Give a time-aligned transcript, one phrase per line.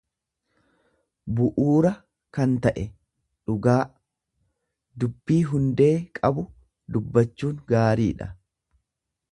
[1.39, 1.91] bu'uura
[2.37, 2.85] kan ta'e,
[3.51, 3.77] dhugaa;
[5.03, 6.49] Dubbii hundee qabu
[6.97, 8.35] dubbachuun gaariidha.